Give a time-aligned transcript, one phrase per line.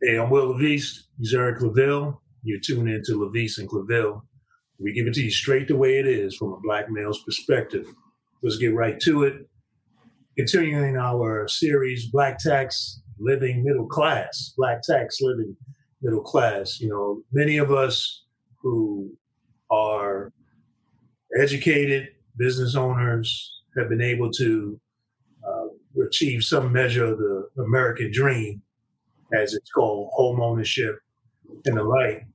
[0.00, 1.08] Hey, I'm Will Levis.
[1.18, 2.18] He's Eric Claville.
[2.44, 4.22] You're tuned into Levis and Claville.
[4.78, 7.84] We give it to you straight the way it is from a black male's perspective.
[8.40, 9.48] Let's get right to it.
[10.36, 14.54] Continuing our series, Black Tax Living Middle Class.
[14.56, 15.56] Black Tax Living
[16.00, 16.78] Middle Class.
[16.78, 18.22] You know, many of us
[18.62, 19.10] who
[19.68, 20.32] are
[21.40, 22.06] educated
[22.36, 24.80] business owners have been able to
[25.44, 28.62] uh, achieve some measure of the American dream
[29.32, 30.98] as it's called, home ownership
[31.64, 32.26] and the like.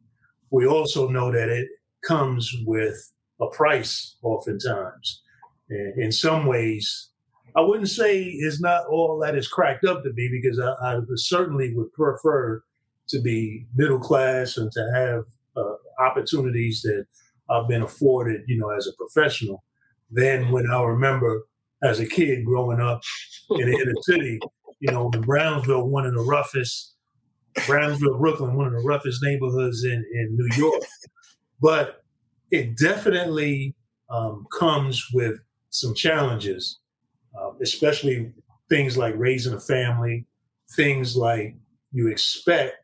[0.51, 1.67] We also know that it
[2.05, 3.11] comes with
[3.41, 5.21] a price oftentimes.
[5.69, 7.09] And in some ways,
[7.55, 10.99] I wouldn't say it's not all that is cracked up to be because I, I
[11.15, 12.63] certainly would prefer
[13.09, 15.23] to be middle class and to have
[15.55, 17.05] uh, opportunities that
[17.49, 19.63] I've been afforded, you know, as a professional
[20.09, 21.43] than when I remember
[21.83, 23.01] as a kid growing up
[23.51, 24.39] in the inner city
[24.83, 26.95] you know, Brownsville, one of the roughest,
[27.65, 30.83] Brownsville, Brooklyn, one of the roughest neighborhoods in, in New York.
[31.61, 32.03] But
[32.51, 33.75] it definitely
[34.09, 36.79] um, comes with some challenges,
[37.39, 38.33] uh, especially
[38.67, 40.25] things like raising a family,
[40.75, 41.55] things like
[41.93, 42.75] you expect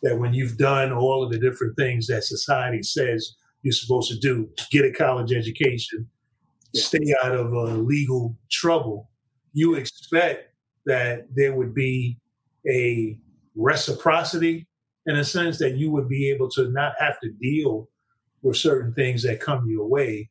[0.00, 4.18] that when you've done all of the different things that society says you're supposed to
[4.18, 6.08] do, get a college education,
[6.74, 9.10] stay out of uh, legal trouble,
[9.52, 10.51] you expect
[10.86, 12.18] that there would be
[12.68, 13.18] a
[13.54, 14.66] reciprocity
[15.06, 17.88] in a sense that you would be able to not have to deal
[18.42, 20.28] with certain things that come your way,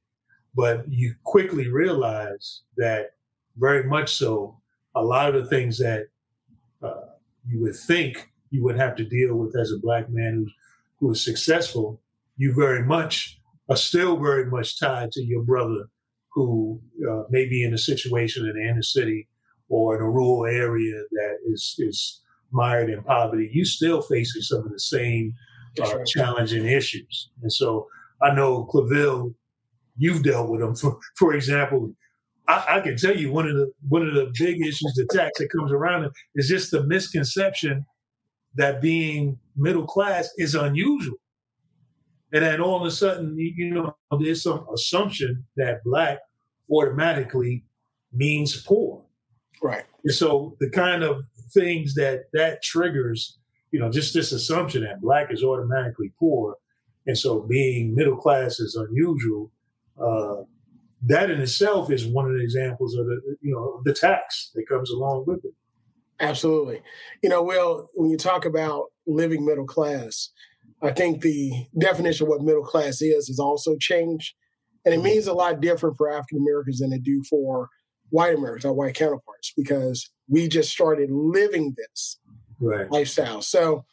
[0.55, 3.11] but you quickly realize that
[3.57, 4.57] very much so,
[4.95, 6.07] a lot of the things that
[6.81, 7.01] uh,
[7.47, 10.53] you would think you would have to deal with as a black man who's
[11.01, 11.99] who is successful,
[12.37, 15.89] you very much are still very much tied to your brother
[16.29, 16.79] who
[17.09, 19.27] uh, may be in a situation in the inner city
[19.71, 24.65] or in a rural area that is is mired in poverty, you still facing some
[24.65, 25.33] of the same
[25.81, 26.05] uh, right.
[26.05, 27.29] challenging issues.
[27.41, 27.87] And so
[28.21, 29.33] I know Claville,
[29.97, 30.75] you've dealt with them.
[30.75, 31.93] For for example,
[32.49, 35.39] I, I, can tell you one of the one of the big issues, the tax
[35.39, 37.85] that comes around is just the misconception
[38.55, 41.17] that being middle class is unusual.
[42.33, 46.19] And then all of a sudden, you know, there's some assumption that black
[46.69, 47.63] automatically
[48.13, 49.05] means poor.
[49.61, 49.83] Right.
[50.03, 51.23] And so the kind of
[51.53, 53.37] things that that triggers,
[53.71, 56.55] you know, just this assumption that black is automatically poor,
[57.05, 59.51] and so being middle class is unusual.
[60.01, 60.43] Uh,
[61.03, 64.67] that in itself is one of the examples of the you know the tax that
[64.67, 65.53] comes along with it.
[66.19, 66.81] Absolutely.
[67.23, 70.29] You know, Will, when you talk about living middle class,
[70.81, 74.35] I think the definition of what middle class is has also changed.
[74.85, 75.05] And it mm-hmm.
[75.05, 77.69] means a lot different for African Americans than it do for
[78.11, 82.19] white Americans, our white counterparts, because we just started living this
[82.59, 82.89] right.
[82.91, 83.41] lifestyle.
[83.41, 83.85] So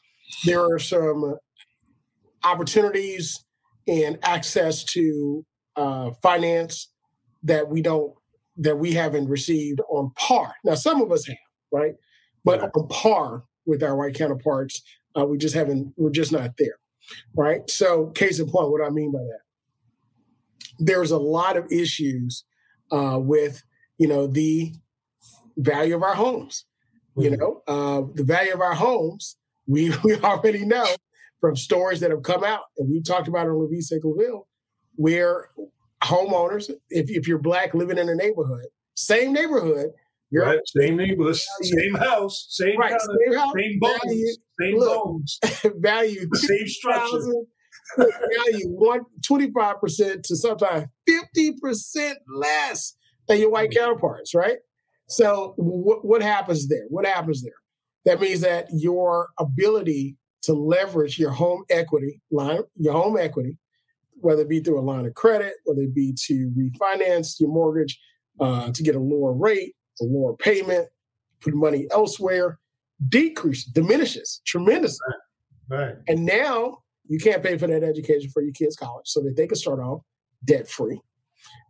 [0.45, 1.37] there are some
[2.45, 3.45] opportunities
[3.87, 5.45] and access to
[5.77, 6.91] uh, finance
[7.43, 8.13] that we don't
[8.57, 10.53] that we haven't received on par.
[10.65, 11.37] Now, some of us have,
[11.73, 11.95] right?
[12.45, 12.71] But right.
[12.75, 14.83] on par with our white counterparts,
[15.17, 15.95] uh, we just haven't.
[15.97, 16.79] We're just not there,
[17.37, 17.69] right?
[17.71, 19.41] So, case in point, what I mean by that,
[20.79, 22.45] there's a lot of issues
[22.91, 23.63] uh, with
[23.99, 24.73] you know, the
[25.57, 26.65] value of our homes.
[27.17, 29.37] You know, uh, the value of our homes,
[29.67, 30.87] we, we already know
[31.41, 34.47] from stories that have come out, and we talked about it on Levis Claville,
[34.95, 35.51] where
[36.03, 39.91] homeowners, if, if you're black living in a neighborhood, same neighborhood,
[40.31, 45.05] you're right, same neighbors, same house, same right, same, house, same bones, value, same look,
[45.05, 45.41] bones,
[45.77, 47.33] value, same structure.
[47.97, 52.95] value one twenty five percent to sometimes fifty percent less
[53.29, 54.59] than your white counterparts, right?
[55.07, 56.85] So what, what happens there?
[56.89, 57.53] What happens there?
[58.05, 63.59] That means that your ability to leverage your home equity line, your home equity,
[64.21, 68.01] whether it be through a line of credit, whether it be to refinance your mortgage,
[68.41, 70.89] uh, to get a lower rate, a lower payment,
[71.41, 72.59] put money elsewhere,
[73.09, 75.07] decreases, diminishes tremendously.
[75.69, 75.79] Right.
[75.79, 75.97] right.
[76.07, 76.79] And now
[77.09, 79.81] you can't pay for that education for your kids' college so that they can start
[79.81, 80.03] off
[80.45, 81.01] debt free.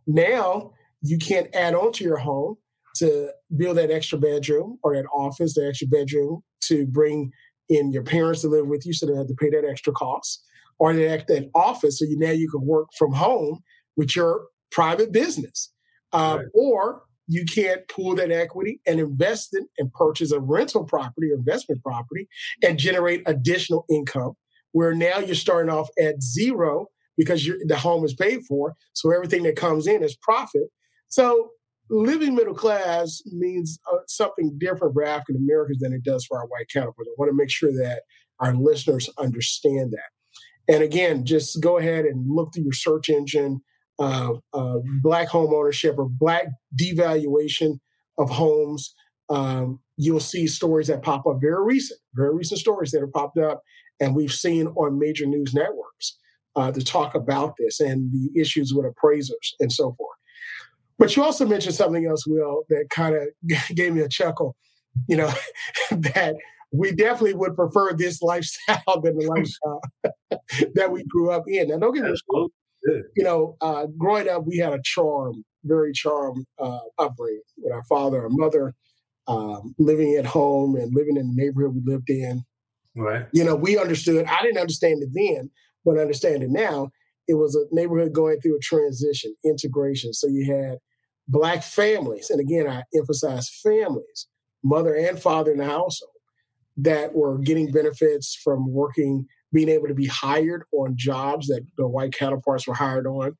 [0.05, 2.57] Now you can't add on to your home
[2.95, 7.31] to build that extra bedroom or that office, that extra bedroom to bring
[7.69, 10.43] in your parents to live with you so they have to pay that extra cost
[10.79, 13.59] or that, that office so you now you can work from home
[13.95, 15.71] with your private business.
[16.11, 16.47] Uh, right.
[16.55, 21.35] or you can't pull that equity and invest it and purchase a rental property or
[21.35, 22.27] investment property
[22.63, 24.33] and generate additional income
[24.71, 28.75] where now you're starting off at zero because the home is paid for.
[28.93, 30.69] So everything that comes in is profit
[31.09, 31.51] so
[31.89, 36.47] living middle class means uh, something different for African Americans than it does for our
[36.47, 37.09] white counterparts.
[37.09, 38.03] I want to make sure that
[38.39, 40.73] our listeners understand that.
[40.73, 43.61] And again, just go ahead and look through your search engine,
[43.97, 46.45] uh, uh, black home ownership or black
[46.79, 47.79] devaluation
[48.19, 48.93] of homes.
[49.29, 53.37] Um, you'll see stories that pop up very recent, very recent stories that have popped
[53.37, 53.61] up,
[53.99, 56.17] and we've seen on major news networks
[56.55, 60.18] uh, to talk about this and the issues with appraisers and so forth.
[60.99, 63.29] But you also mentioned something else, Will, that kind of
[63.75, 64.55] gave me a chuckle.
[65.07, 65.31] You know,
[65.91, 66.35] that
[66.71, 69.81] we definitely would prefer this lifestyle than the lifestyle
[70.75, 71.69] that we grew up in.
[71.69, 72.49] Now, don't get me wrong.
[73.15, 77.83] You know, uh, growing up, we had a charm, very charm uh, upbringing with our
[77.83, 78.73] father, our mother,
[79.27, 82.43] um, living at home and living in the neighborhood we lived in.
[82.95, 83.27] Right.
[83.31, 84.25] You know, we understood.
[84.25, 85.51] I didn't understand it then,
[85.85, 86.89] but I understand it now.
[87.27, 90.13] It was a neighborhood going through a transition, integration.
[90.13, 90.79] So you had
[91.29, 94.27] black families, and again, I emphasize families,
[94.63, 96.11] mother and father in the household,
[96.77, 101.87] that were getting benefits from working, being able to be hired on jobs that the
[101.87, 103.37] white counterparts were hired on.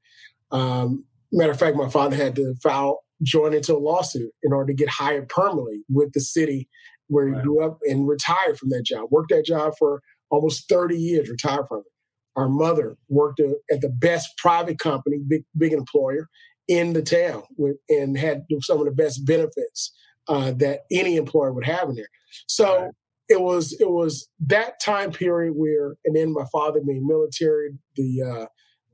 [0.51, 4.68] Um, matter of fact, my father had to file, join into a lawsuit in order
[4.68, 6.69] to get hired permanently with the city
[7.07, 9.07] where he grew up and retired from that job.
[9.09, 11.91] Worked that job for almost 30 years, retired from it.
[12.36, 16.30] Our mother worked at the best private company, big big employer
[16.69, 19.92] in the town, with, and had some of the best benefits
[20.30, 22.10] uh, that any employer would have in there.
[22.48, 22.92] So right
[23.30, 28.24] it was it was that time period where, and then my father being military, the
[28.24, 28.45] uh,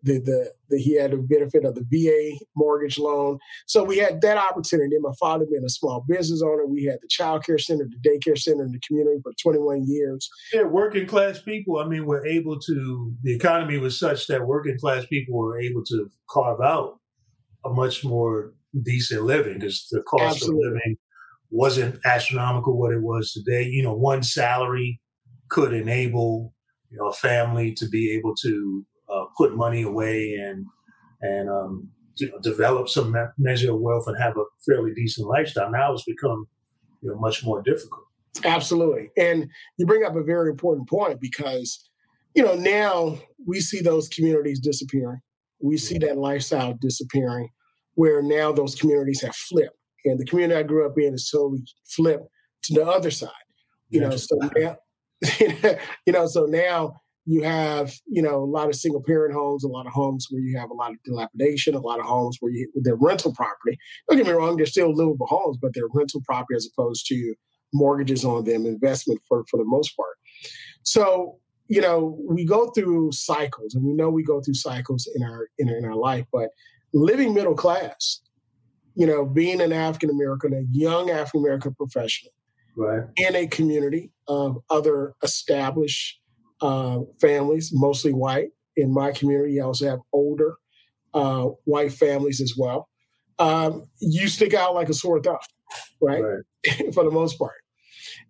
[0.04, 3.40] the, the, the he had the benefit of the VA mortgage loan.
[3.66, 4.96] So we had that opportunity.
[5.00, 8.38] My father being a small business owner, we had the child care center, the daycare
[8.38, 10.30] center in the community for 21 years.
[10.54, 14.78] Yeah, working class people, I mean, were able to, the economy was such that working
[14.78, 17.00] class people were able to carve out
[17.66, 18.54] a much more
[18.84, 20.68] decent living because the cost Absolutely.
[20.68, 20.98] of living
[21.50, 23.64] wasn't astronomical what it was today.
[23.64, 25.02] You know, one salary
[25.50, 26.54] could enable
[26.90, 30.66] you know a family to be able to uh, put money away and
[31.22, 35.72] and um, you know, develop some measure of wealth and have a fairly decent lifestyle.
[35.72, 36.48] Now it's become
[37.02, 38.04] you know much more difficult.
[38.44, 41.90] Absolutely, and you bring up a very important point because
[42.34, 45.20] you know now we see those communities disappearing.
[45.62, 47.50] We see that lifestyle disappearing,
[47.96, 51.64] where now those communities have flipped and the community I grew up in is totally
[51.88, 52.28] flipped
[52.64, 53.30] to the other side.
[53.90, 54.78] You know, so now,
[56.06, 56.96] you know, so now
[57.26, 60.42] you have, you know, a lot of single parent homes, a lot of homes where
[60.42, 63.78] you have a lot of dilapidation, a lot of homes where you they're rental property.
[64.10, 67.36] Don't get me wrong, they're still livable homes, but they're rental property as opposed to
[67.74, 70.16] mortgages on them, investment for for the most part.
[70.84, 71.38] So,
[71.68, 75.48] you know, we go through cycles and we know we go through cycles in our
[75.58, 76.50] in, in our life, but
[76.96, 78.22] living middle class
[78.96, 82.32] you know, being an African American, a young African American professional,
[82.78, 83.04] right.
[83.18, 86.20] in a community of other established
[86.62, 88.50] uh, families, mostly white.
[88.78, 90.56] In my community, I also have older
[91.14, 92.90] uh, white families as well.
[93.38, 95.38] Um, you stick out like a sore thumb,
[96.02, 96.24] right?
[96.24, 96.94] right.
[96.94, 97.54] For the most part.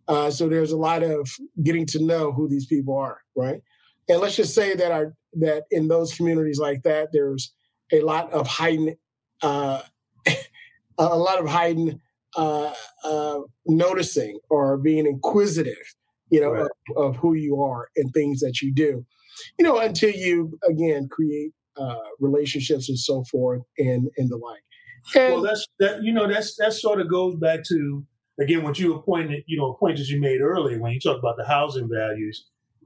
[0.07, 1.29] Uh, so there's a lot of
[1.63, 3.62] getting to know who these people are, right?
[4.07, 7.54] And let's just say that our that in those communities like that, there's
[7.91, 8.97] a lot of heightened
[9.41, 9.81] uh,
[10.97, 11.99] a lot of hiding,
[12.35, 12.73] uh,
[13.03, 15.95] uh, noticing or being inquisitive,
[16.29, 16.67] you know, right.
[16.95, 19.05] of, of, who you are and things that you do,
[19.57, 24.62] you know, until you again create uh, relationships and so forth and and the like.
[25.15, 26.01] And, well, that's that.
[26.01, 28.05] You know, that's that sort of goes back to
[28.39, 29.43] again what you appointed.
[29.48, 32.45] you know, pointers you made earlier when you talk about the housing values,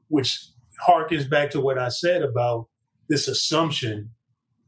[0.09, 0.47] which
[0.87, 2.67] harkens back to what I said about
[3.07, 4.11] this assumption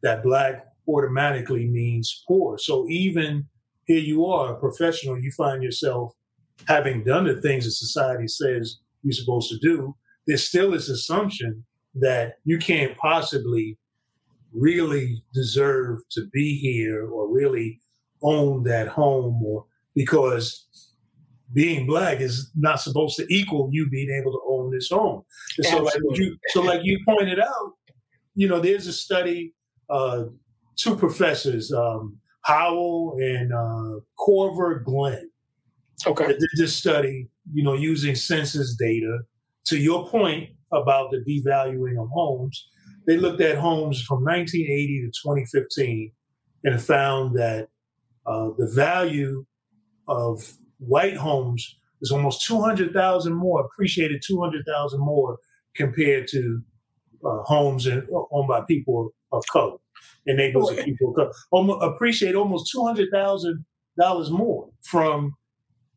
[0.03, 2.57] that black automatically means poor.
[2.57, 3.45] So even
[3.85, 6.13] here you are, a professional, you find yourself
[6.67, 9.95] having done the things that society says you're supposed to do.
[10.27, 11.65] There's still this assumption
[11.95, 13.77] that you can't possibly
[14.53, 17.79] really deserve to be here or really
[18.21, 19.65] own that home or
[19.95, 20.67] because
[21.53, 25.23] being black is not supposed to equal you being able to own this home.
[25.61, 27.73] so like you so like you pointed out,
[28.35, 29.53] you know, there's a study
[29.91, 30.23] uh,
[30.77, 35.29] two professors, um, Howell and uh, Korver-Glenn.
[36.07, 36.27] Okay.
[36.27, 39.19] That did this study, you know, using census data.
[39.67, 42.67] To your point about the devaluing of homes,
[43.05, 46.11] they looked at homes from 1980 to 2015
[46.63, 47.67] and found that
[48.25, 49.45] uh, the value
[50.07, 55.37] of white homes is almost 200,000 more, appreciated 200,000 more
[55.75, 56.61] compared to
[57.23, 59.77] uh, homes in, owned by people of color
[60.27, 63.65] and neighborhoods of people almost, appreciate almost two hundred thousand
[63.97, 65.35] dollars more from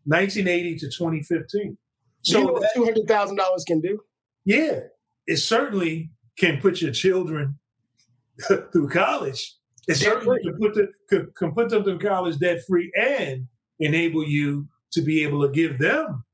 [0.05, 1.79] 1980 to 2015.
[2.23, 4.01] So you know what two hundred thousand dollars can do?
[4.45, 4.81] yeah,
[5.27, 7.59] it certainly can put your children
[8.73, 9.57] through college.
[9.87, 13.47] It certainly can put, the, can, can put them through college debt free and
[13.79, 16.25] enable you to be able to give them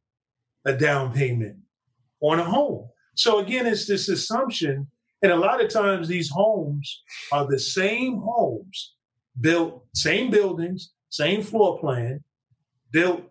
[0.64, 1.56] a down payment
[2.20, 2.88] on a home.
[3.16, 4.88] So again, it's this assumption,
[5.22, 8.94] and a lot of times these homes are the same homes
[9.40, 12.22] built, same buildings, same floor plan,
[12.90, 13.22] built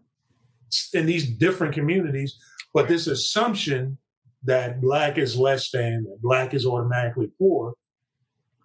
[0.93, 2.37] in these different communities,
[2.73, 3.97] but this assumption
[4.43, 7.73] that black is less than, that black is automatically poor,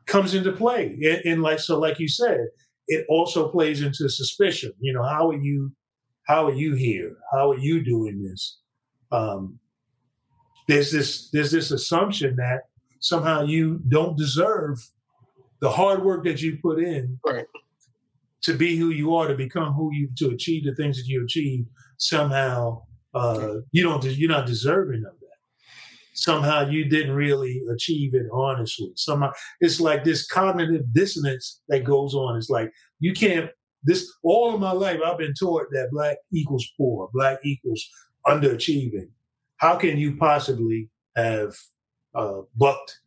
[0.07, 1.21] comes into play.
[1.25, 2.47] And, like so, like you said,
[2.87, 4.73] it also plays into suspicion.
[4.78, 5.73] You know, how are you?
[6.26, 7.16] How are you here?
[7.33, 8.59] How are you doing this?
[9.12, 9.59] Um,
[10.69, 12.62] there's this there's this assumption that
[13.05, 14.91] somehow you don't deserve
[15.61, 17.45] the hard work that you put in right.
[18.43, 21.23] to be who you are, to become who you to achieve the things that you
[21.23, 21.67] achieve.
[21.99, 22.83] Somehow,
[23.15, 25.39] uh, you don't you're not deserving of that.
[26.15, 28.93] Somehow, you didn't really achieve it honestly.
[28.97, 32.39] Somehow, it's like this cognitive dissonance that goes on.
[32.39, 33.51] It's like you can't.
[33.87, 37.87] This all of my life, I've been taught that black equals poor, black equals
[38.27, 39.11] underachieving
[39.59, 41.55] how can you possibly have
[42.14, 43.00] uh, bucked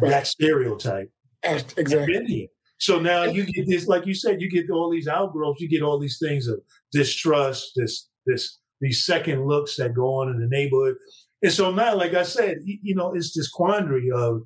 [0.00, 0.10] right.
[0.10, 1.10] that stereotype?
[1.42, 2.50] Exactly.
[2.78, 5.82] So now you get this, like you said, you get all these outgrowths, you get
[5.82, 6.60] all these things of
[6.92, 10.96] distrust, this, this, these second looks that go on in the neighborhood.
[11.42, 14.42] And so now, like I said, you know, it's this quandary of,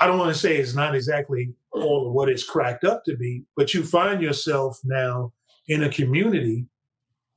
[0.00, 3.16] I don't want to say it's not exactly all of what it's cracked up to
[3.16, 5.32] be, but you find yourself now
[5.68, 6.66] in a community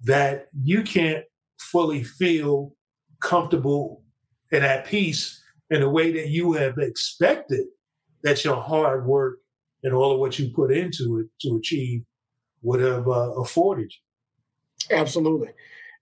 [0.04, 1.26] that you can't
[1.60, 2.74] fully feel
[3.22, 4.04] comfortable
[4.52, 7.66] and at peace in a way that you have expected
[8.24, 9.38] that your hard work
[9.84, 12.04] and all of what you put into it to achieve
[12.62, 14.98] would have uh, afforded you.
[14.98, 15.50] Absolutely.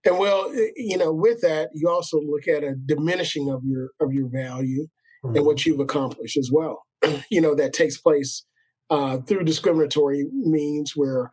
[0.06, 4.14] And well, you know, with that, you also look at a diminishing of your of
[4.14, 4.88] your value
[5.24, 5.36] mm-hmm.
[5.36, 6.84] and what you've accomplished as well.
[7.30, 8.46] you know, that takes place
[8.90, 11.32] uh, through discriminatory means where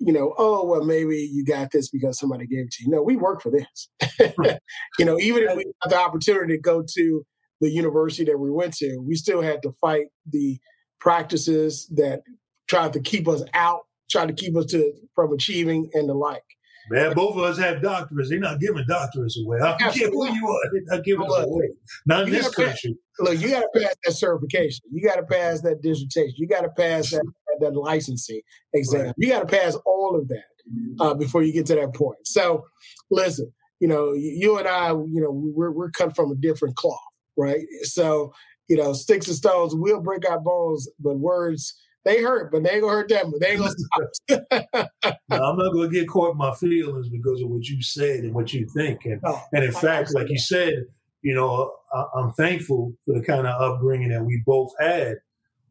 [0.00, 2.90] you know, oh, well, maybe you got this because somebody gave it to you.
[2.90, 3.88] No, we work for this.
[4.98, 7.24] you know, even if we had the opportunity to go to
[7.64, 10.58] the university that we went to, we still had to fight the
[11.00, 12.20] practices that
[12.68, 13.80] tried to keep us out,
[14.10, 16.42] tried to keep us to from achieving and the like.
[16.90, 18.28] Man, both of us have doctorates.
[18.28, 19.58] They're not giving doctorates away.
[19.62, 20.60] I care who you are.
[20.70, 21.70] They're not giving them away.
[22.04, 22.98] Not in this country.
[23.18, 24.84] Pass, look, you got to pass that certification.
[24.92, 26.34] You got to pass that dissertation.
[26.36, 27.24] You got to pass that,
[27.60, 28.42] that licensing
[28.74, 29.06] exam.
[29.06, 29.14] Right.
[29.16, 32.18] You got to pass all of that uh, before you get to that point.
[32.24, 32.66] So,
[33.10, 37.00] listen, you know, you and I, you know, we're, we're cut from a different cloth,
[37.36, 37.60] right?
[37.82, 38.32] So,
[38.68, 41.74] you know, sticks and stones will break our bones, but words
[42.04, 43.32] they hurt, but they ain't gonna hurt them.
[43.40, 43.74] They ain't gonna
[44.28, 44.90] stop.
[45.30, 48.34] no, I'm not gonna get caught in my feelings because of what you said and
[48.34, 49.04] what you think.
[49.04, 50.84] And no, and in fact, like you said,
[51.22, 55.16] you know, I, I'm thankful for the kind of upbringing that we both had,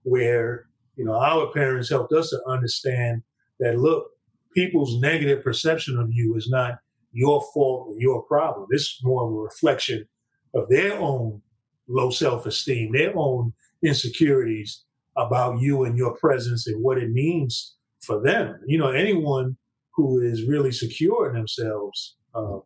[0.01, 0.65] where
[0.95, 3.21] you know our parents helped us to understand
[3.59, 4.07] that look,
[4.55, 6.79] people's negative perception of you is not
[7.11, 8.67] your fault or your problem.
[8.71, 10.07] It's more of a reflection
[10.55, 11.42] of their own
[11.87, 14.83] low self esteem, their own insecurities,
[15.15, 18.59] about you and your presence and what it means for them.
[18.65, 19.57] You know, anyone
[19.95, 22.59] who is really secure in themselves uh,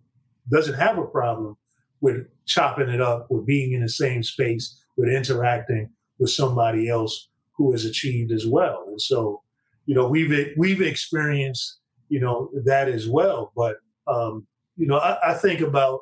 [0.50, 1.58] doesn't have a problem
[2.00, 7.30] with chopping it up, with being in the same space, with interacting with somebody else
[7.58, 8.86] who has achieved as well.
[8.88, 9.42] And so,
[9.86, 13.52] you know, we've we've experienced you know that as well.
[13.56, 16.02] But um, you know, I, I think about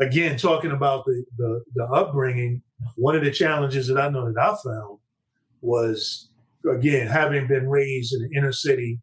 [0.00, 2.62] again talking about the, the the upbringing.
[2.96, 4.98] One of the challenges that I know that I found
[5.60, 6.30] was
[6.70, 9.00] again having been raised in an inner city,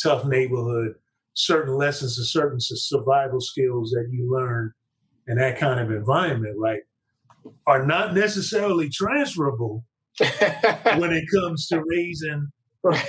[0.00, 0.94] tough neighborhood,
[1.34, 4.72] certain lessons and certain survival skills that you learn
[5.28, 6.82] in that kind of environment, right,
[7.66, 9.84] are not necessarily transferable
[10.96, 12.48] when it comes to raising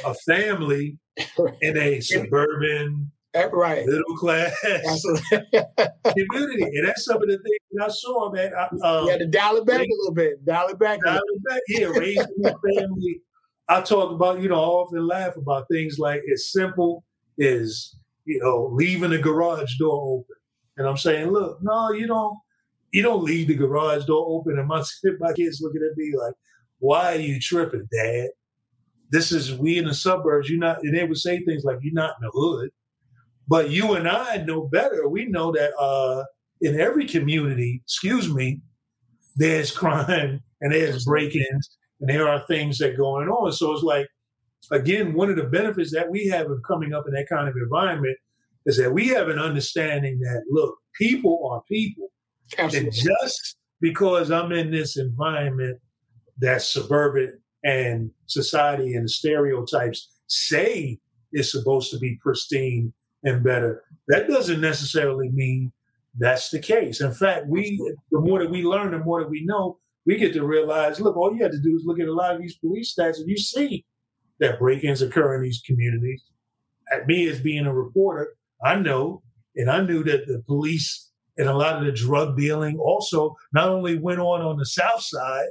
[0.05, 0.97] a family
[1.61, 3.11] in a suburban
[3.51, 3.85] right.
[3.85, 4.51] middle class
[5.31, 6.63] community.
[6.63, 8.51] And that's some of the things I saw, man.
[8.53, 10.45] I, um, yeah, to dial it back a little bit.
[10.45, 10.99] Dial it back.
[11.01, 11.61] Dial it back.
[11.67, 13.21] Yeah, raising my family.
[13.69, 17.03] I talk about, you know, I often laugh about things like as simple
[17.39, 20.35] as, you know, leaving the garage door open.
[20.77, 22.37] And I'm saying, look, no, you don't
[22.91, 24.81] you don't leave the garage door open and my,
[25.19, 26.33] my kids looking at me like,
[26.79, 28.29] why are you tripping, Dad?
[29.09, 30.49] This is we in the suburbs.
[30.49, 32.69] You're not and they would say things like, You're not in the hood.
[33.47, 35.07] But you and I know better.
[35.07, 36.23] We know that uh,
[36.61, 38.61] in every community, excuse me,
[39.35, 43.51] there's crime and there's break-ins and there are things that going on.
[43.53, 44.07] So it's like,
[44.71, 47.55] again, one of the benefits that we have of coming up in that kind of
[47.55, 48.17] environment
[48.65, 52.09] is that we have an understanding that look, people are people.
[52.57, 52.87] Absolutely.
[52.87, 55.79] And just because I'm in this environment
[56.39, 60.99] that's suburban and society and stereotypes say
[61.33, 62.93] is supposed to be pristine
[63.27, 65.71] and better, that doesn't necessarily mean
[66.17, 67.01] that's the case.
[67.01, 67.77] In fact, we
[68.11, 71.17] the more that we learn, the more that we know, we get to realize, look,
[71.17, 73.29] all you have to do is look at a lot of these police stats and
[73.29, 73.85] you see
[74.39, 76.23] that break-ins occur in these communities.
[76.91, 78.29] At me as being a reporter,
[78.63, 79.21] I know,
[79.55, 83.69] and I knew that the police and a lot of the drug dealing also not
[83.69, 85.49] only went on on the south side,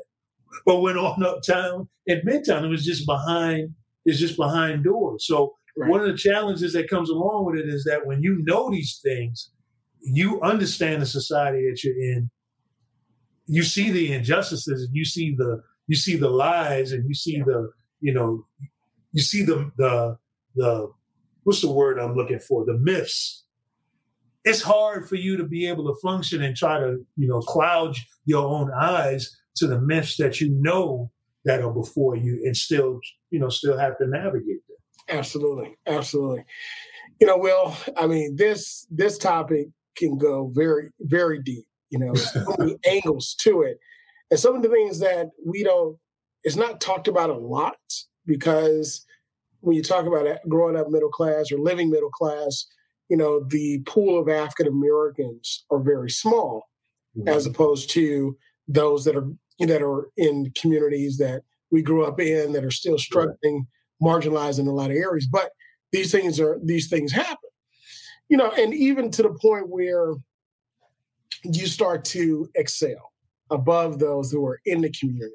[0.65, 2.65] but went on uptown at Midtown.
[2.65, 5.27] It was just behind, it's just behind doors.
[5.27, 5.91] So right.
[5.91, 9.01] one of the challenges that comes along with it is that when you know these
[9.03, 9.51] things,
[10.01, 12.31] you understand the society that you're in,
[13.47, 17.41] you see the injustices and you see the you see the lies and you see
[17.41, 18.45] the you know
[19.13, 20.17] you see the the
[20.55, 20.91] the
[21.45, 23.45] what's the word I'm looking for the myths.
[24.45, 27.97] It's hard for you to be able to function and try to you know cloud
[28.25, 31.11] your own eyes to the myths that you know
[31.45, 34.66] that are before you and still you know still have to navigate.
[35.09, 36.45] Absolutely, absolutely.
[37.21, 37.75] You know, Will.
[37.97, 43.35] I mean, this this topic can go very very deep you know, so many angles
[43.41, 43.79] to it.
[44.31, 45.97] And some of the things that we don't,
[46.43, 47.77] it's not talked about a lot
[48.27, 49.05] because
[49.61, 52.67] when you talk about growing up middle class or living middle class,
[53.09, 56.69] you know, the pool of African Americans are very small
[57.17, 57.29] mm-hmm.
[57.29, 58.37] as opposed to
[58.69, 59.29] those that are
[59.61, 63.67] that are in communities that we grew up in that are still struggling,
[64.03, 65.27] marginalized in a lot of areas.
[65.27, 65.51] But
[65.93, 67.37] these things are these things happen.
[68.29, 70.15] You know, and even to the point where
[71.45, 73.13] you start to excel
[73.51, 75.35] above those who are in the community.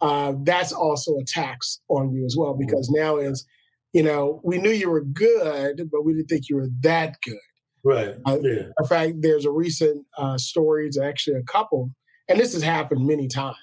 [0.00, 3.46] Uh, that's also a tax on you as well because now is,
[3.92, 7.36] you know, we knew you were good, but we didn't think you were that good.
[7.84, 8.14] Right.
[8.26, 8.62] Uh, yeah.
[8.78, 11.90] In fact, there's a recent uh, story, it's actually a couple,
[12.28, 13.56] and this has happened many times,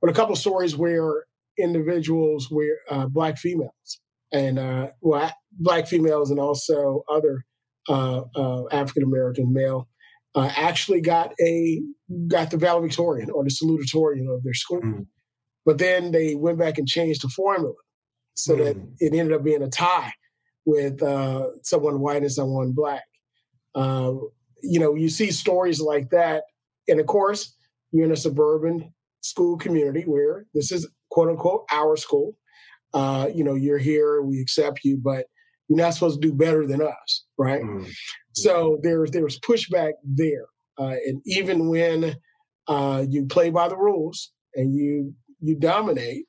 [0.00, 1.24] but a couple stories where
[1.58, 4.00] individuals were uh, black females
[4.32, 7.44] and uh, well, black females and also other
[7.88, 9.88] uh, uh, African American male
[10.34, 11.82] uh, actually got a
[12.28, 14.80] got the valedictorian or the salutatorian of their school.
[14.80, 15.06] Mm.
[15.64, 17.74] But then they went back and changed the formula
[18.34, 18.64] so mm.
[18.64, 20.12] that it ended up being a tie
[20.64, 23.04] with uh, someone white and someone black.
[23.74, 24.14] Uh,
[24.62, 26.44] you know, you see stories like that,
[26.88, 27.54] and of course,
[27.92, 32.36] you're in a suburban school community where this is quote unquote our school.
[32.92, 35.24] Uh, you know, you're here, we accept you, but
[35.66, 37.62] you're not supposed to do better than us, right?
[37.62, 37.90] Mm.
[38.34, 40.44] So there's there's pushback there,
[40.78, 42.16] uh, and even when
[42.68, 46.26] uh, you play by the rules and you you dominate,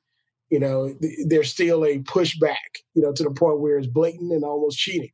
[0.48, 4.32] you know th- there's still a pushback, you know, to the point where it's blatant
[4.32, 5.10] and almost cheating.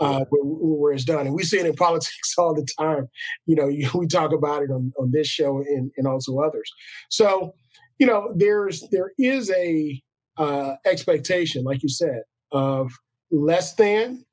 [0.00, 1.26] Uh, where, where, it's done.
[1.26, 3.06] And we see it in politics all the time.
[3.44, 6.72] You know, you, we talk about it on, on this show and, and also others.
[7.10, 7.52] So,
[8.00, 10.02] you know, there's there is a
[10.38, 12.90] uh, expectation, like you said, of
[13.30, 14.24] less than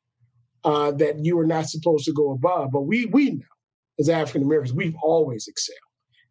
[0.64, 2.72] uh, that you are not supposed to go above.
[2.72, 3.46] But we we know
[4.00, 5.78] as African Americans, we've always excelled.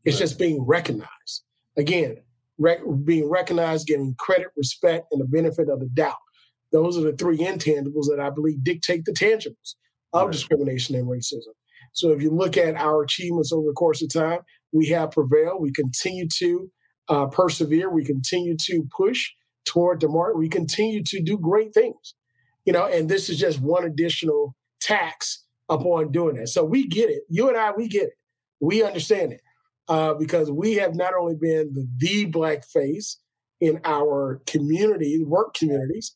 [0.05, 0.20] It's right.
[0.20, 1.44] just being recognized.
[1.77, 2.16] Again,
[2.59, 6.14] rec- being recognized, getting credit, respect, and the benefit of the doubt.
[6.72, 9.75] Those are the three intangibles that I believe dictate the tangibles
[10.14, 10.33] of right.
[10.33, 11.53] discrimination and racism.
[11.92, 14.40] So if you look at our achievements over the course of time,
[14.72, 15.61] we have prevailed.
[15.61, 16.70] We continue to
[17.09, 17.90] uh, persevere.
[17.90, 19.31] We continue to push
[19.64, 20.37] toward the mark.
[20.37, 22.14] We continue to do great things
[22.66, 26.49] you know, and this is just one additional tax upon doing that.
[26.49, 27.23] So we get it.
[27.31, 28.14] You and I, we get it.
[28.61, 29.40] We understand it
[29.88, 33.19] uh, because we have not only been the, the black face
[33.61, 36.14] in our community, work communities,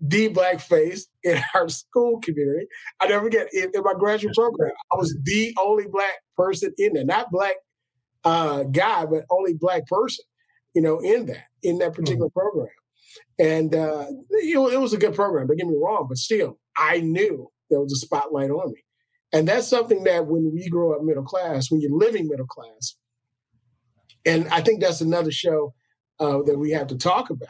[0.00, 2.66] the black face in our school community.
[3.00, 6.94] I never forget in, in my graduate program, I was the only black person in
[6.94, 7.56] there, not black
[8.24, 10.24] uh, guy, but only black person,
[10.74, 12.38] you know, in that in that particular mm-hmm.
[12.38, 12.68] program.
[13.38, 15.46] And uh, you know, it was a good program.
[15.46, 18.82] Don't get me wrong, but still, I knew there was a spotlight on me,
[19.32, 22.96] and that's something that when we grow up middle class, when you're living middle class,
[24.24, 25.74] and I think that's another show
[26.20, 27.48] uh, that we have to talk about.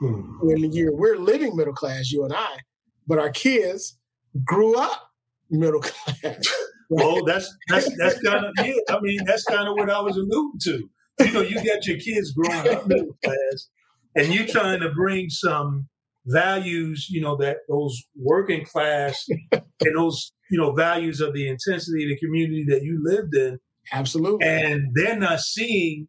[0.00, 0.38] Hmm.
[0.40, 2.58] When you're we're living middle class, you and I,
[3.06, 3.96] but our kids
[4.44, 5.10] grew up
[5.50, 6.54] middle class.
[6.90, 8.72] Well, that's that's that's kind of yeah.
[8.88, 10.88] I mean, that's kind of what I was alluding to.
[11.20, 13.68] You know, you got your kids growing up middle class,
[14.14, 15.88] and you're trying to bring some
[16.26, 22.04] values, you know, that those working class and those, you know, values of the intensity
[22.04, 23.58] of the community that you lived in.
[23.92, 24.46] Absolutely.
[24.46, 26.08] And they're not seeing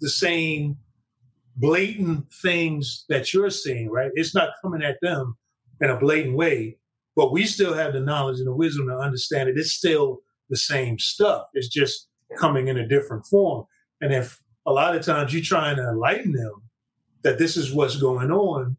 [0.00, 0.76] the same
[1.56, 4.10] blatant things that you're seeing, right?
[4.14, 5.36] It's not coming at them
[5.80, 6.78] in a blatant way,
[7.16, 9.56] but we still have the knowledge and the wisdom to understand it.
[9.56, 11.46] It's still the same stuff.
[11.54, 12.06] It's just
[12.38, 13.64] coming in a different form.
[14.00, 16.62] And if a lot of times you're trying to enlighten them
[17.22, 18.76] that this is what's going on,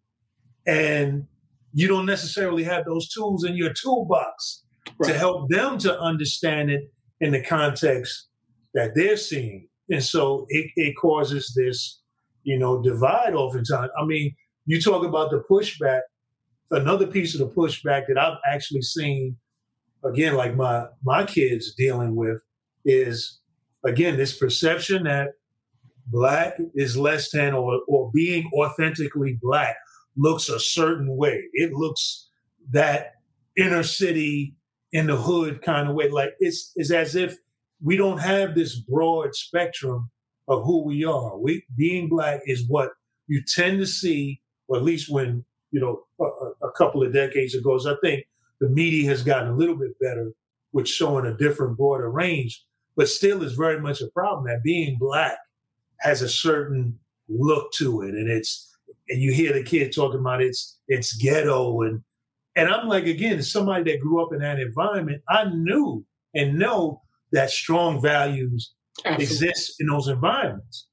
[0.66, 1.26] and
[1.74, 4.64] you don't necessarily have those tools in your toolbox
[5.00, 5.12] right.
[5.12, 8.28] to help them to understand it in the context
[8.74, 9.68] that they're seeing.
[9.90, 12.02] And so it, it causes this,
[12.44, 13.92] you know, divide oftentimes.
[14.00, 16.02] I mean, you talk about the pushback.
[16.72, 19.38] Another piece of the pushback that I've actually seen,
[20.04, 22.42] again, like my my kids dealing with,
[22.86, 23.40] is
[23.86, 25.30] again this perception that
[26.08, 29.76] black is less than or or being authentically black
[30.18, 31.44] looks a certain way.
[31.54, 32.30] It looks
[32.72, 33.14] that
[33.56, 34.56] inner city
[34.92, 36.10] in the hood kind of way.
[36.10, 37.38] Like it's it's as if
[37.82, 40.10] we don't have this broad spectrum
[40.48, 41.38] of who we are.
[41.38, 42.92] We being black is what
[43.28, 47.56] you tend to see, or at least when you know a, a couple of decades
[47.56, 47.78] ago.
[47.78, 48.26] So I think
[48.60, 50.32] the media has gotten a little bit better
[50.72, 52.64] with showing a different broader range,
[52.96, 55.38] but still is very much a problem that being black
[56.00, 56.98] has a certain
[57.30, 58.76] look to it, and it's
[59.10, 62.04] and you hear the kid talking about it's it's ghetto and
[62.56, 66.04] and I'm like again, somebody that grew up in that environment, I knew
[66.34, 68.74] and know that strong values
[69.06, 69.24] Absolutely.
[69.24, 70.87] exist in those environments.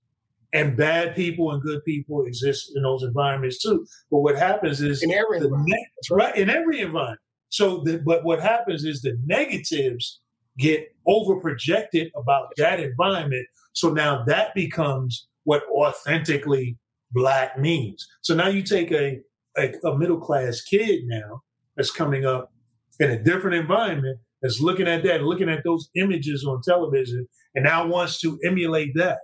[0.54, 3.84] And bad people and good people exist in those environments too.
[4.10, 5.68] But what happens is in every environment.
[5.68, 7.20] Ne- right in every environment.
[7.48, 10.20] So, the, but what happens is the negatives
[10.58, 13.46] get overprojected about that environment.
[13.72, 16.78] So now that becomes what authentically
[17.10, 18.06] black means.
[18.22, 19.20] So now you take a,
[19.56, 21.42] a, a middle class kid now
[21.76, 22.52] that's coming up
[23.00, 27.64] in a different environment that's looking at that, looking at those images on television, and
[27.64, 29.18] now wants to emulate that.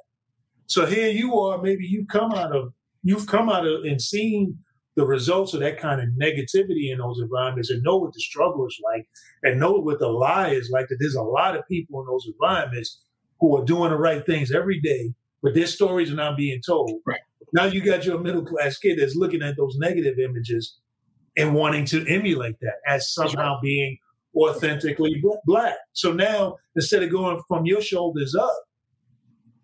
[0.71, 4.57] So here you are, maybe you've come out of you've come out of and seen
[4.95, 8.67] the results of that kind of negativity in those environments and know what the struggle
[8.69, 9.09] is like
[9.43, 12.25] and know what the lie is like that there's a lot of people in those
[12.27, 13.03] environments
[13.41, 16.93] who are doing the right things every day, but their stories are not being told.
[17.05, 17.21] Right.
[17.53, 20.79] Now you got your middle class kid that's looking at those negative images
[21.37, 23.63] and wanting to emulate that as somehow right.
[23.63, 23.99] being
[24.37, 25.75] authentically black.
[25.95, 28.55] So now instead of going from your shoulders up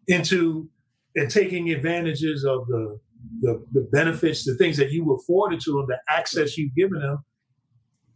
[0.09, 0.69] into
[1.17, 2.99] and taking advantages of the
[3.41, 7.25] the, the benefits, the things that you afforded to them, the access you've given them,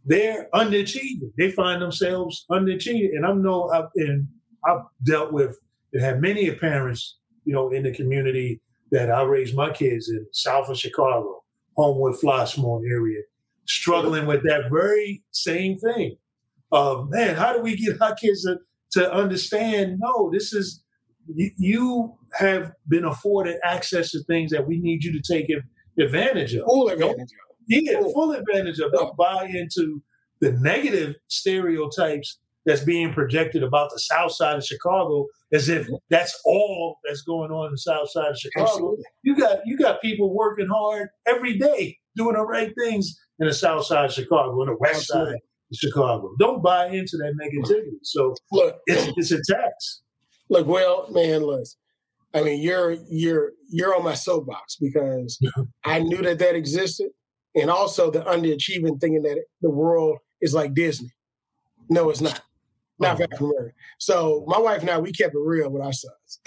[0.05, 1.31] they're underachieving.
[1.37, 3.09] They find themselves underachieving.
[3.15, 4.27] And I know I've and
[4.65, 5.57] I've dealt with
[5.93, 8.61] and have many parents, you know, in the community
[8.91, 11.43] that I raised my kids in south of Chicago,
[11.77, 13.21] Homewood, Flossmoor area,
[13.67, 16.17] struggling with that very same thing.
[16.71, 18.57] Of man, how do we get our kids to,
[18.93, 19.99] to understand?
[19.99, 20.80] No, this is
[21.27, 25.51] you, have been afforded access to things that we need you to take
[25.99, 26.65] advantage of.
[26.65, 27.55] Full advantage of.
[27.67, 28.91] Yeah, full, full advantage of.
[28.93, 30.01] Don't buy into
[30.39, 36.39] the negative stereotypes that's being projected about the South Side of Chicago as if that's
[36.45, 38.69] all that's going on in the South Side of Chicago.
[38.69, 39.03] Absolutely.
[39.23, 43.53] You got you got people working hard every day doing the right things in the
[43.53, 45.31] South Side of Chicago, in the West Absolutely.
[45.31, 45.39] Side
[45.71, 46.35] of Chicago.
[46.39, 47.97] Don't buy into that negativity.
[48.03, 50.01] So look, it's it's a tax.
[50.51, 51.65] Look, well, man, look.
[52.33, 55.39] I mean, you're you're you're on my soapbox because
[55.85, 57.07] I knew that that existed,
[57.55, 61.13] and also the underachieving thinking that the world is like Disney.
[61.89, 62.41] No, it's not
[62.99, 63.17] not oh.
[63.17, 63.73] for African American.
[63.97, 66.39] So my wife and I, we kept it real with our sons,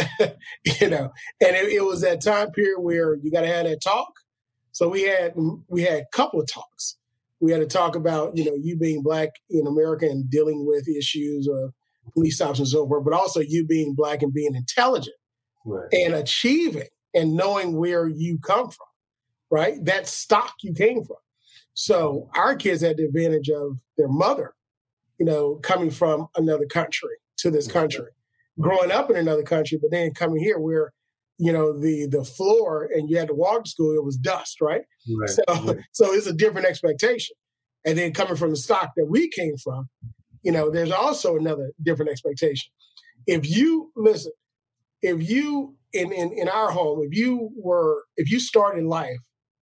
[0.81, 1.11] you know.
[1.41, 4.13] And it, it was that time period where you got to have that talk.
[4.73, 5.33] So we had
[5.69, 6.99] we had a couple of talks.
[7.41, 10.89] We had to talk about you know you being black in America and dealing with
[10.89, 11.73] issues of
[12.13, 15.17] police stops and so forth, but also you being black and being intelligent
[15.65, 15.89] right.
[15.93, 18.87] and achieving and knowing where you come from,
[19.51, 19.83] right?
[19.85, 21.17] That stock you came from.
[21.75, 24.55] So our kids had the advantage of their mother
[25.19, 28.09] you know, coming from another country to this country,
[28.61, 30.93] growing up in another country, but then coming here where,
[31.39, 34.61] you know, the the floor and you had to walk to school, it was dust,
[34.61, 34.83] right?
[35.19, 35.31] right.
[35.31, 35.79] So right.
[35.93, 37.37] so it's a different expectation.
[37.87, 39.89] And then coming from the stock that we came from,
[40.45, 42.71] you know, there's also another different expectation.
[43.27, 44.33] If you listen,
[45.03, 49.19] if you in, in in our home, if you were if you started life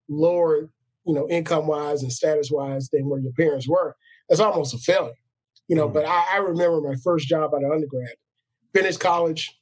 [0.08, 0.70] lower,
[1.06, 3.96] you know, income wise and status wise than where your parents were,
[4.28, 5.14] that's almost a failure
[5.68, 5.86] you know.
[5.86, 5.94] Mm-hmm.
[5.94, 8.14] But I, I, remember my first job out of undergrad,
[8.74, 9.58] finished college.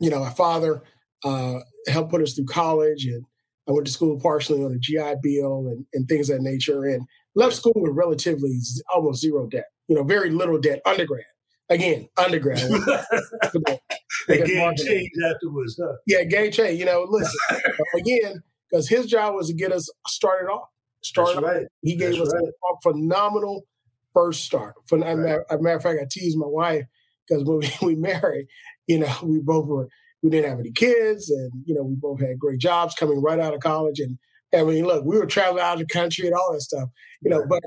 [0.00, 0.82] You know, my father
[1.24, 3.24] uh, helped put us through college, and
[3.68, 6.84] I went to school partially on a GI Bill and, and things of that nature,
[6.84, 8.58] and left school with relatively
[8.92, 9.66] almost zero debt.
[9.88, 10.80] You know, very little debt.
[10.86, 11.24] Undergrad,
[11.68, 12.58] again, undergrad.
[14.28, 15.94] game change afterwards, huh?
[16.06, 16.78] Yeah, game change.
[16.78, 17.38] You know, listen
[17.94, 20.68] again because his job was to get us started off.
[21.02, 21.42] Started.
[21.42, 21.66] Right.
[21.82, 22.44] He gave That's us right.
[22.44, 23.64] a phenomenal
[24.12, 24.74] first start.
[24.86, 25.12] For right.
[25.12, 26.84] a, matter, a matter of fact, I teased my wife
[27.26, 28.46] because when we, we married,
[28.86, 29.88] you know, we both were
[30.22, 33.38] we didn't have any kids, and you know, we both had great jobs coming right
[33.38, 34.18] out of college, and
[34.52, 36.88] I mean, look, we were traveling out of the country and all that stuff,
[37.20, 37.40] you know.
[37.40, 37.48] Right.
[37.48, 37.62] But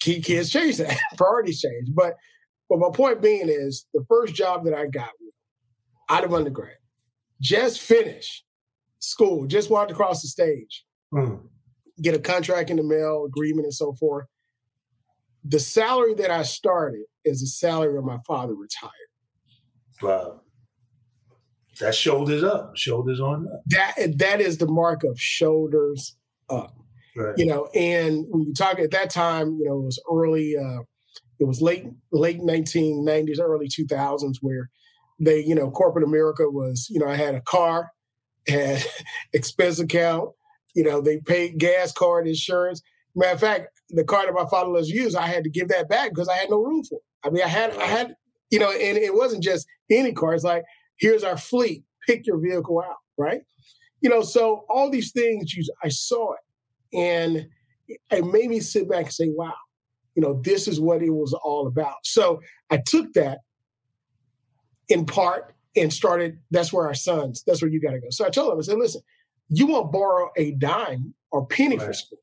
[0.00, 1.88] kids change that, priorities change.
[1.94, 2.14] But
[2.68, 5.10] but my point being is, the first job that I got
[6.08, 6.76] out of undergrad,
[7.40, 8.44] just finished
[9.00, 11.40] school, just walked across the stage, mm.
[12.00, 14.26] get a contract in the mail, agreement, and so forth.
[15.44, 18.92] The salary that I started is the salary of my father retired.
[20.02, 20.40] Wow.
[21.80, 23.62] That shoulders up, shoulders on up.
[23.66, 26.16] That that is the mark of shoulders
[26.48, 26.76] up.
[27.16, 27.34] Right.
[27.36, 30.80] You know, and when you talk at that time, you know, it was early, uh,
[31.38, 34.70] it was late late 1990s, early 2000s, where
[35.20, 37.90] they, you know, corporate America was, you know, I had a car,
[38.48, 38.84] had
[39.32, 40.30] expense account,
[40.74, 42.82] you know, they paid gas card, insurance.
[43.14, 45.88] Matter of fact, the car that my father was used, I had to give that
[45.88, 47.02] back because I had no room for it.
[47.24, 48.14] I mean, I had, I had,
[48.50, 50.34] you know, and it wasn't just any car.
[50.34, 50.64] It's like
[50.98, 51.84] here's our fleet.
[52.06, 53.42] Pick your vehicle out, right?
[54.00, 56.40] You know, so all these things, you, I saw it,
[56.94, 57.48] and
[58.10, 59.54] it made me sit back and say, "Wow,
[60.14, 63.38] you know, this is what it was all about." So I took that
[64.88, 66.38] in part and started.
[66.50, 67.42] That's where our sons.
[67.46, 68.08] That's where you got to go.
[68.10, 69.02] So I told them, I said, "Listen,
[69.48, 71.86] you won't borrow a dime or penny right.
[71.86, 72.18] for school.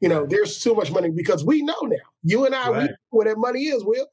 [0.00, 1.96] You know, there's too much money because we know now.
[2.22, 2.82] You and I, right.
[2.82, 3.84] we know where that money is.
[3.84, 4.06] Will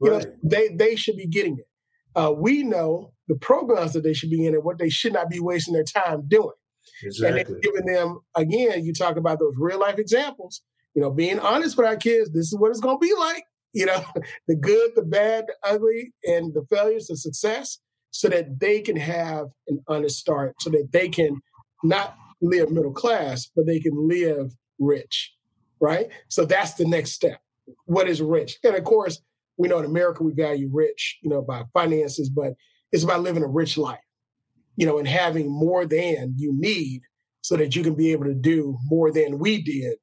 [0.00, 0.24] you right.
[0.24, 1.68] know they they should be getting it.
[2.14, 5.28] Uh, we know the programs that they should be in and what they should not
[5.28, 6.54] be wasting their time doing.
[7.02, 7.54] Exactly.
[7.54, 10.62] And giving them again, you talk about those real life examples.
[10.94, 12.30] You know, being honest with our kids.
[12.30, 13.44] This is what it's going to be like.
[13.72, 14.02] You know,
[14.48, 17.78] the good, the bad, the ugly, and the failures, the success,
[18.10, 21.40] so that they can have an honest start, so that they can
[21.84, 25.34] not live middle class, but they can live rich.
[25.80, 26.08] Right.
[26.28, 27.40] So that's the next step.
[27.84, 28.58] What is rich?
[28.64, 29.20] And of course,
[29.58, 32.54] we know in America we value rich, you know, by finances, but
[32.92, 33.98] it's about living a rich life,
[34.78, 37.02] you know, and having more than you need
[37.42, 39.98] so that you can be able to do more than we did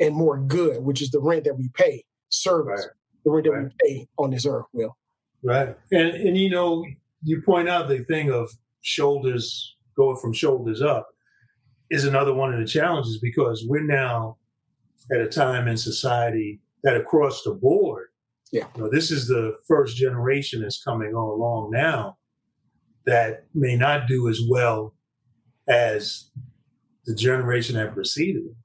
[0.00, 2.94] and more good, which is the rent that we pay, service, right.
[3.24, 3.62] the rent that right.
[3.64, 4.96] we pay on this earth, Will.
[5.42, 5.76] Right.
[5.92, 6.84] And and you know,
[7.22, 8.50] you point out the thing of
[8.80, 11.08] shoulders going from shoulders up
[11.90, 14.36] is another one of the challenges because we're now
[15.12, 18.08] at a time in society that across the board
[18.52, 18.66] yeah.
[18.76, 22.16] You know, this is the first generation that's coming along now
[23.08, 24.94] that may not do as well
[25.66, 26.30] as
[27.06, 28.56] the generation that preceded it.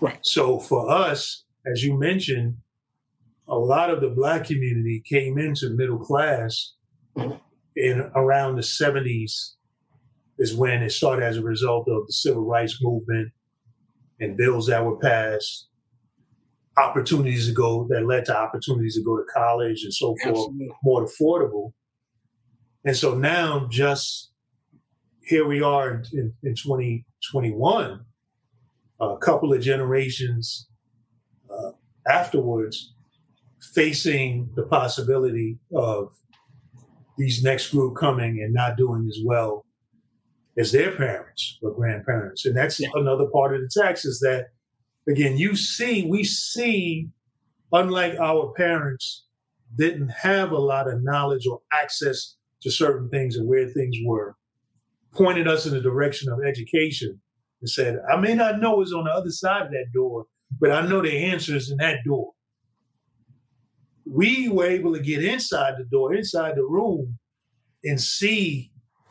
[0.00, 0.18] Right.
[0.22, 2.56] So for us, as you mentioned,
[3.46, 6.74] a lot of the black community came into middle class
[7.76, 9.52] in around the 70s
[10.38, 13.30] is when it started as a result of the civil rights movement
[14.18, 15.68] and bills that were passed
[16.76, 20.68] opportunities to go that led to opportunities to go to college and so forth, Absolutely.
[20.82, 21.72] more affordable.
[22.84, 24.30] And so now, just
[25.22, 28.00] here we are in, in 2021,
[29.00, 30.68] a couple of generations
[31.50, 31.70] uh,
[32.06, 32.92] afterwards,
[33.74, 36.14] facing the possibility of
[37.16, 39.64] these next group coming and not doing as well
[40.58, 42.44] as their parents or grandparents.
[42.44, 42.88] And that's yeah.
[42.94, 44.48] another part of the tax is that
[45.08, 47.08] again, you see, we see,
[47.72, 49.24] unlike our parents,
[49.74, 54.36] didn't have a lot of knowledge or access to certain things and where things were,
[55.12, 57.20] pointed us in the direction of education
[57.60, 60.26] and said, I may not know what's on the other side of that door,
[60.60, 62.32] but I know the answer is in that door.
[64.04, 67.18] We were able to get inside the door, inside the room,
[67.84, 68.70] and see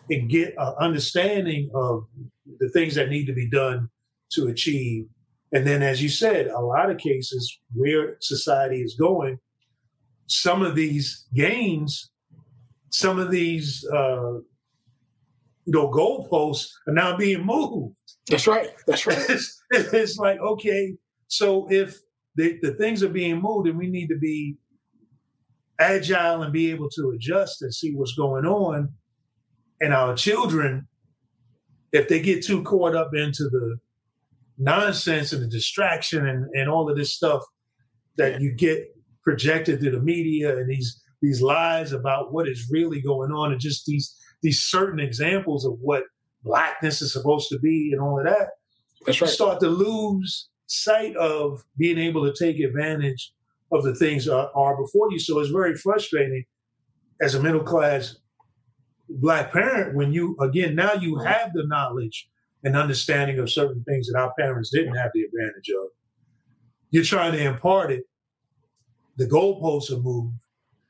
[0.10, 2.06] and get an understanding of
[2.60, 3.90] the things that need to be done
[4.34, 5.08] to achieve
[5.54, 9.38] and then, as you said, a lot of cases where society is going,
[10.26, 12.10] some of these gains,
[12.94, 14.34] some of these, uh,
[15.66, 17.98] you know, goalposts are now being moved.
[18.30, 18.70] That's right.
[18.88, 19.18] That's right.
[19.30, 20.96] It's, it's like, okay,
[21.28, 21.98] so if
[22.36, 24.58] the, the things are being moved and we need to be
[25.80, 28.94] agile and be able to adjust and see what's going on,
[29.82, 30.88] and our children,
[31.92, 33.78] if they get too caught up into the
[34.60, 37.42] nonsense and the distraction and, and all of this stuff
[38.18, 43.02] that you get projected through the media and these these lies about what is really
[43.02, 46.04] going on and just these these certain examples of what
[46.44, 48.50] blackness is supposed to be and all of that.
[49.06, 49.30] That's right.
[49.30, 53.32] You start to lose sight of being able to take advantage
[53.72, 55.18] of the things that are before you.
[55.18, 56.44] So it's very frustrating
[57.22, 58.18] as a middle class
[59.08, 62.28] black parent when you again now you have the knowledge
[62.66, 65.88] and understanding of certain things that our parents didn't have the advantage of.
[66.92, 68.04] You're trying to impart it,
[69.16, 70.43] the goalposts are moved.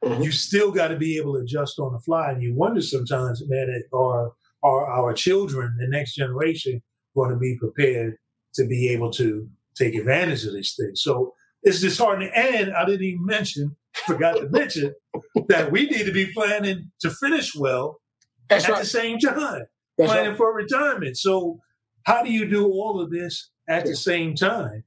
[0.04, 0.22] Mm-hmm.
[0.22, 2.32] You still got to be able to adjust on the fly.
[2.32, 4.32] And you wonder sometimes, man, are,
[4.64, 6.82] are our children, the next generation,
[7.16, 8.18] going to be prepared
[8.56, 11.02] to be able to take advantage of these things?
[11.02, 12.32] So it's disheartening.
[12.36, 14.94] And I didn't even mention, forgot to mention,
[15.48, 18.02] that we need to be planning to finish well
[18.50, 18.80] That's at right.
[18.80, 19.64] the same time,
[19.98, 20.38] That's planning right.
[20.38, 21.18] for retirement.
[21.18, 21.60] So
[22.04, 24.84] how do you do all of this at the same time?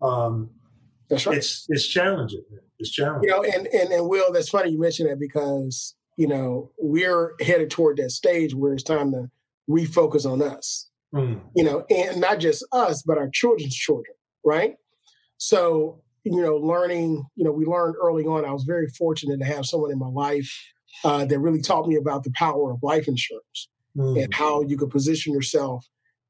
[0.00, 0.50] Um,
[1.08, 1.38] that's right.
[1.38, 2.44] It's it's challenging.
[2.78, 3.28] It's challenging.
[3.28, 7.34] You know, and and and Will, that's funny you mentioned that because you know we're
[7.40, 9.30] headed toward that stage where it's time to
[9.68, 10.88] refocus on us.
[11.14, 11.40] Mm.
[11.54, 14.74] You know, and not just us, but our children's children, right?
[15.38, 17.24] So you know, learning.
[17.36, 18.44] You know, we learned early on.
[18.44, 20.52] I was very fortunate to have someone in my life
[21.04, 24.22] uh, that really taught me about the power of life insurance mm.
[24.22, 25.86] and how you could position yourself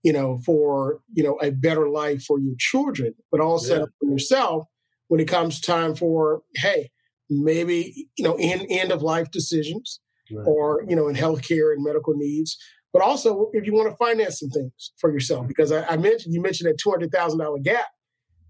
[0.06, 3.85] you know, for, you know, a better life for your children, but also yeah.
[3.98, 4.64] for yourself
[5.09, 6.90] when it comes time for, hey,
[7.29, 10.45] maybe, you know, in end of life decisions right.
[10.47, 12.57] or, you know, in healthcare and medical needs.
[12.92, 15.49] But also if you want to finance some things for yourself, mm-hmm.
[15.49, 17.87] because I, I mentioned you mentioned that two hundred thousand dollar gap.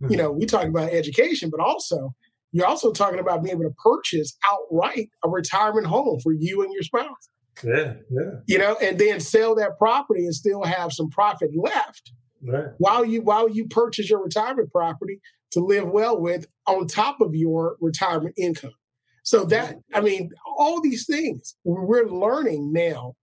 [0.03, 0.12] Mm-hmm.
[0.12, 2.14] You know, we talk about education, but also
[2.53, 6.73] you're also talking about being able to purchase outright a retirement home for you and
[6.73, 7.29] your spouse.
[7.64, 8.31] Yeah, yeah.
[8.47, 12.12] You know, and then sell that property and still have some profit left
[12.47, 12.66] right.
[12.79, 15.21] while you while you purchase your retirement property
[15.52, 18.74] to live well with on top of your retirement income.
[19.22, 23.14] So that I mean, all these things we're learning now.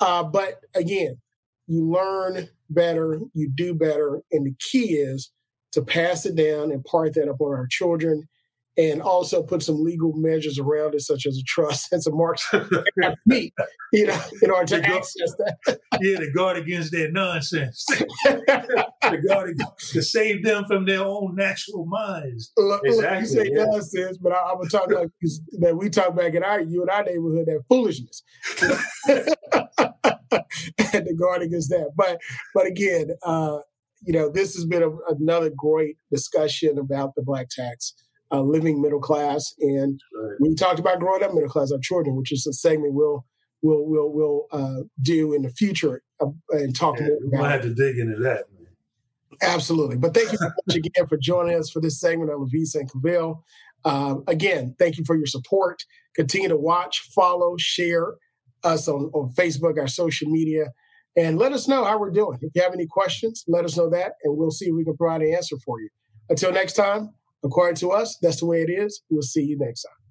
[0.00, 1.20] Uh, but again,
[1.66, 5.30] you learn better, you do better, and the key is
[5.72, 8.28] to pass it down and part that up on our children
[8.78, 12.46] and also put some legal measures around it, such as a trust and some marks
[13.30, 13.54] feet,
[13.92, 15.56] you know, in order to, to access that.
[16.00, 17.84] yeah, to guard against their nonsense,
[18.26, 22.52] to guard to save them from their own natural minds.
[22.56, 23.64] Look, exactly, you say yeah.
[23.64, 25.08] nonsense, but I, am gonna talk like
[25.60, 25.76] that.
[25.76, 28.22] We talk back in our you and our neighborhood that foolishness.
[30.92, 32.20] and to guard against that, but
[32.54, 33.58] but again, uh,
[34.02, 37.94] you know, this has been a, another great discussion about the black tax
[38.32, 39.54] uh, living middle class.
[39.60, 40.36] And right.
[40.40, 43.24] we talked about growing up middle class, our children, which is a segment we'll
[43.62, 47.40] we'll we'll we'll uh, do in the future uh, and talk yeah, more about.
[47.40, 48.44] We'll have to dig into that.
[48.52, 48.66] Man.
[49.42, 49.96] Absolutely.
[49.96, 52.90] But thank you so much again for joining us for this segment of LaVie and
[52.90, 53.42] Claville.
[53.84, 55.84] Um, again, thank you for your support.
[56.14, 58.14] Continue to watch, follow, share
[58.64, 60.72] us on, on Facebook, our social media,
[61.16, 62.38] and let us know how we're doing.
[62.42, 64.96] If you have any questions, let us know that, and we'll see if we can
[64.96, 65.88] provide an answer for you.
[66.28, 69.02] Until next time, according to us, that's the way it is.
[69.10, 70.05] We'll see you next time.